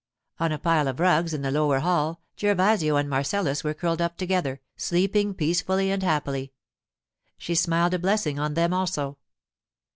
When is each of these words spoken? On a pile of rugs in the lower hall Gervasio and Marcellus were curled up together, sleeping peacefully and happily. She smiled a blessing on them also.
On 0.39 0.51
a 0.51 0.57
pile 0.57 0.87
of 0.87 0.99
rugs 0.99 1.31
in 1.31 1.43
the 1.43 1.51
lower 1.51 1.77
hall 1.81 2.23
Gervasio 2.35 2.95
and 2.95 3.07
Marcellus 3.07 3.63
were 3.63 3.75
curled 3.75 4.01
up 4.01 4.17
together, 4.17 4.59
sleeping 4.75 5.35
peacefully 5.35 5.91
and 5.91 6.01
happily. 6.01 6.53
She 7.37 7.53
smiled 7.53 7.93
a 7.93 7.99
blessing 7.99 8.39
on 8.39 8.55
them 8.55 8.73
also. 8.73 9.19